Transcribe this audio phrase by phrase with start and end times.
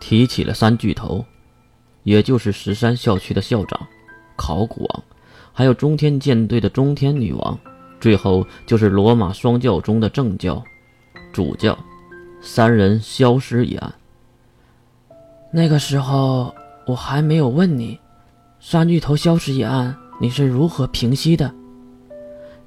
[0.00, 1.24] 提起了三巨头，
[2.02, 3.78] 也就是石山校区的校长
[4.34, 5.04] 考古王，
[5.52, 7.56] 还有中天舰队的中天女王，
[8.00, 10.62] 最后就是罗马双教中的正教、
[11.32, 11.78] 主教，
[12.40, 13.94] 三人消失一案。
[15.52, 16.54] 那个时候
[16.86, 17.98] 我还没有问你，
[18.58, 21.52] 三巨头消失一案你是如何平息的？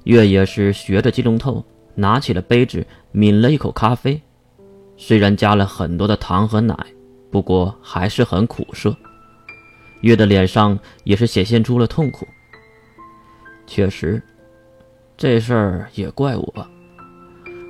[0.04, 1.64] 月也是学着金龙透，
[1.94, 4.20] 拿起了杯子，抿了一口咖啡，
[4.96, 6.76] 虽然加了很多的糖和奶，
[7.34, 8.96] 不过还是很苦涩。
[10.02, 12.24] 月的脸上也是显现出了痛苦。
[13.66, 14.22] 确实，
[15.16, 16.66] 这事儿也怪我，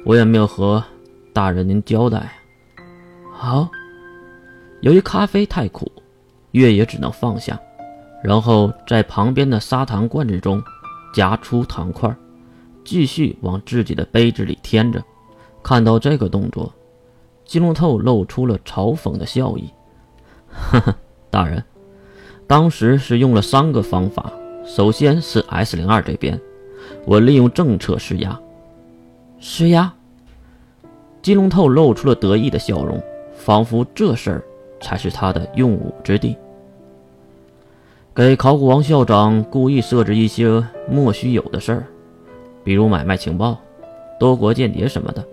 [0.04, 0.84] 我也没有和
[1.32, 2.30] 大人您交代。
[3.32, 3.66] 好。
[4.82, 5.90] 由于咖啡太苦，
[6.50, 7.58] 月也只能放下，
[8.22, 10.62] 然后在旁边的砂糖罐子中
[11.14, 12.14] 夹出糖块，
[12.84, 15.02] 继续往自己的杯子里添着。
[15.62, 16.70] 看到这个动作，
[17.44, 19.70] 金龙透露出了嘲讽的笑意
[20.48, 20.94] ：“呵呵，
[21.30, 21.62] 大人，
[22.46, 24.32] 当时是用了三个方法。
[24.64, 26.40] 首先是 S 零二这边，
[27.04, 28.40] 我利用政策施压。
[29.38, 29.92] 施压。”
[31.22, 33.02] 金龙透露出了得意的笑容，
[33.34, 34.44] 仿佛这事儿。
[34.80, 36.36] 才是他的用武之地。
[38.14, 41.86] 给考古王校长故意设置一些莫须有的事儿，
[42.62, 43.56] 比如买卖情报、
[44.20, 45.24] 多国间谍什么的。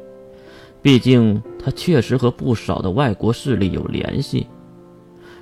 [0.81, 4.47] 毕竟他确实和不少的外国势力有联系，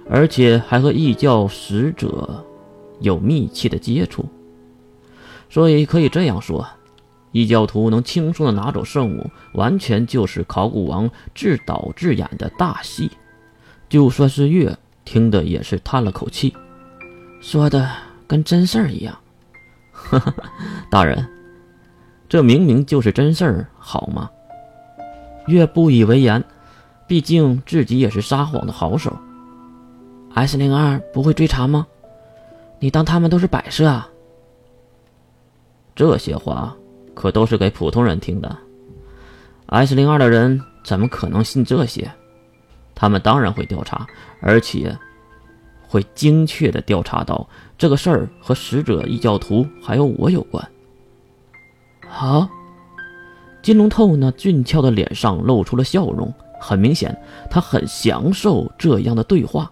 [0.09, 2.43] 而且还和异教使者
[2.99, 4.25] 有密切的接触。
[5.49, 6.67] 所以可以这样说，
[7.31, 13.09] 异教徒能轻松的拿走圣物，完全就是考古王自导自演的大戏。
[13.87, 16.53] 就算是月听的也是叹了口气，
[17.39, 17.89] 说的
[18.27, 19.17] 跟真事儿一样。
[20.91, 21.25] 大人，
[22.27, 24.29] 这明明就是真事儿，好吗？
[25.49, 26.43] 越不以为然，
[27.07, 29.11] 毕竟自己也是撒谎的好手。
[30.35, 31.85] S 零二不会追查吗？
[32.79, 34.07] 你当他们都是摆设啊？
[35.95, 36.73] 这些话
[37.13, 38.55] 可都是给普通人听的。
[39.65, 42.09] S 零二的人怎么可能信这些？
[42.95, 44.07] 他们当然会调查，
[44.39, 44.97] 而且
[45.87, 50.65] 会精确的调查到这个事儿和使者异教徒还有我有关。
[52.07, 52.47] 好，
[53.69, 57.15] 金龙透那俊俏的脸上露出了笑容，很明显，
[57.51, 59.71] 他很享受这样的对话。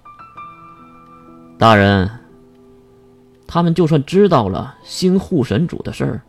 [1.58, 2.08] 大人，
[3.48, 6.22] 他们就算知道了新护神主的事儿，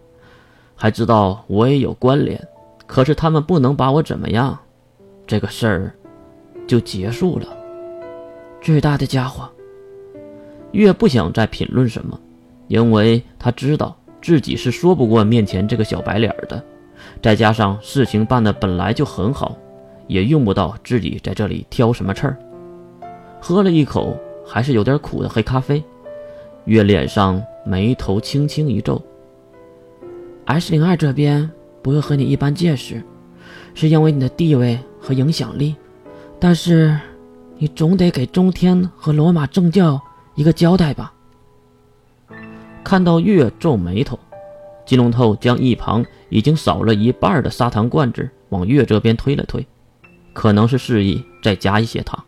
[0.74, 2.42] 还知道我也有关联，
[2.86, 4.58] 可是他们不能把我怎么样，
[5.26, 5.94] 这个事儿。
[6.66, 7.46] 就结束了。
[8.62, 9.46] 巨大的家伙，
[10.72, 12.18] 越不想再评论什么，
[12.68, 16.64] 因为他知道自己是说不过面前这个小白脸的。
[17.22, 19.56] 再加上事情办的本来就很好，
[20.06, 22.36] 也用不到自己在这里挑什么刺儿。
[23.40, 25.82] 喝了一口还是有点苦的黑咖啡，
[26.64, 29.00] 月脸上眉头轻轻一皱。
[30.46, 31.50] S 零二这边
[31.82, 33.02] 不会和你一般见识，
[33.74, 35.76] 是因为你的地位和影响力。
[36.40, 36.98] 但是，
[37.56, 40.00] 你总得给中天和罗马正教
[40.36, 41.12] 一个交代吧？
[42.82, 44.18] 看到月皱眉头，
[44.86, 49.66] 金龙透将一旁已经少了一半的砂糖罐子往月这边推了推，
[50.32, 52.22] 可能是示意再加一些糖。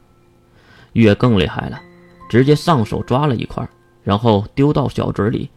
[0.93, 1.81] 月更厉害了，
[2.28, 3.69] 直接上手抓了一块，
[4.03, 5.49] 然后丢到小嘴里，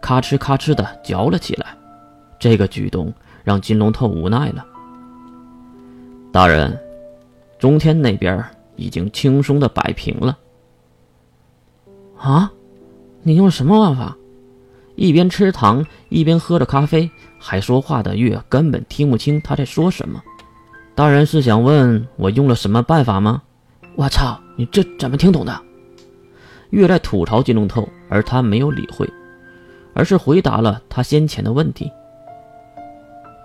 [0.00, 1.76] 咔哧咔哧的嚼了起来。
[2.38, 3.12] 这个举动
[3.44, 4.66] 让金龙透无奈了。
[6.32, 6.78] 大人。
[7.58, 10.36] 中天那边已经轻松的摆平了。
[12.18, 12.50] 啊，
[13.22, 14.16] 你用什么办法？
[14.94, 20.22] 一边吃糖一边喝着咖啡，还说话的月根本听不清他在说什么。
[20.94, 23.42] 大人是想问我用了什么办法吗？
[23.94, 25.60] 我操，你这怎么听懂的？
[26.70, 29.08] 月在吐槽金龙透，而他没有理会，
[29.94, 31.90] 而是回答了他先前的问题。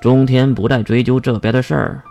[0.01, 2.03] 中天不再追究这边的事儿。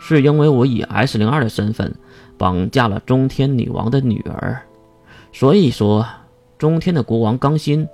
[0.00, 1.92] 是因为我以 S 零二的身份
[2.38, 4.62] 绑架了中天女王的女儿，
[5.32, 6.06] 所以说
[6.56, 7.84] 中天的国王刚辛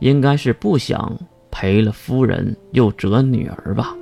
[0.00, 1.16] 应该是不想
[1.50, 3.94] 赔了夫人又折女儿吧？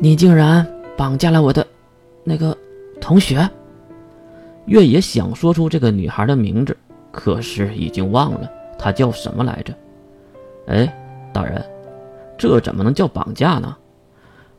[0.00, 0.66] 你竟然
[0.96, 1.66] 绑架了我的
[2.24, 2.56] 那个
[3.00, 3.48] 同学？
[4.66, 6.76] 月野想说出这个女孩的名字，
[7.10, 9.74] 可是已经忘了她叫什么来着。
[10.66, 10.92] 哎，
[11.32, 11.64] 大人，
[12.38, 13.76] 这怎么能叫绑架呢？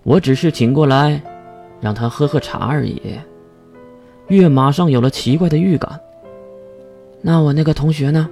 [0.04, 1.22] 我只是请过来。
[1.82, 3.02] 让她喝喝茶而已。
[4.28, 6.00] 月马上有了奇怪的预感。
[7.24, 8.30] 那我那个同学呢？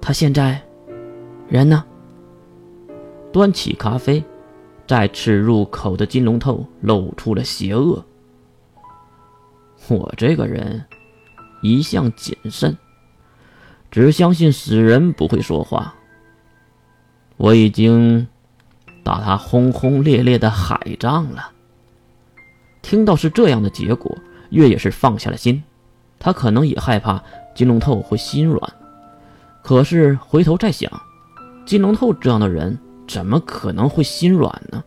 [0.00, 0.60] 他现在
[1.52, 1.84] 人呢？
[3.30, 4.24] 端起咖啡，
[4.86, 8.02] 再次入口的金龙透露出了邪恶。
[9.86, 10.82] 我这个人
[11.60, 12.74] 一向谨慎，
[13.90, 15.94] 只相信死人不会说话。
[17.36, 18.26] 我已经
[19.04, 21.50] 打他轰轰烈烈的海仗了。
[22.80, 24.16] 听到是这样的结果，
[24.48, 25.62] 月也是放下了心。
[26.18, 27.22] 他可能也害怕
[27.54, 28.72] 金龙透会心软，
[29.62, 30.90] 可是回头再想，
[31.64, 34.82] 金龙透这样的人怎么可能会心软呢？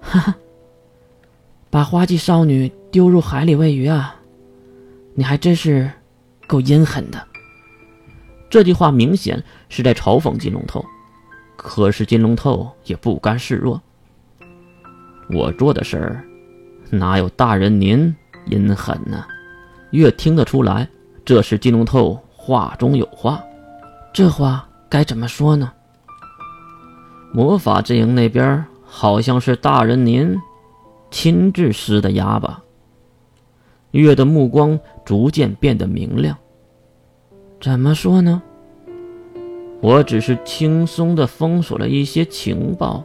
[0.00, 0.34] 哈哈，
[1.68, 4.16] 把花季少女丢入海里喂鱼啊！
[5.14, 5.90] 你还真是
[6.46, 7.22] 够阴狠的。
[8.48, 10.84] 这句话明显是在嘲讽金龙透，
[11.56, 13.80] 可是金龙透也不甘示弱。
[15.28, 16.24] 我做的事儿，
[16.90, 18.14] 哪有大人您
[18.46, 19.24] 阴狠呢？
[19.90, 20.88] 越听得出来，
[21.24, 23.40] 这是金龙透话中有话。
[24.12, 25.72] 这话该怎么说呢？
[27.32, 30.36] 魔法阵营那边好像是大人您
[31.12, 32.64] 亲自施的压吧？
[33.92, 36.36] 月的目光逐渐变得明亮。
[37.60, 38.42] 怎么说呢？
[39.80, 43.04] 我只是轻松的封锁了一些情报，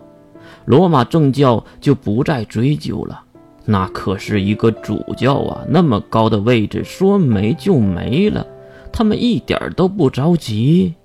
[0.66, 3.24] 罗马正教就不再追究了。
[3.64, 8.46] 那可是一个主教啊，那么高的位置，说没就没了，
[8.92, 10.96] 他们一点都不着急。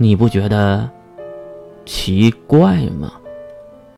[0.00, 0.88] 你不觉得
[1.84, 3.12] 奇怪吗？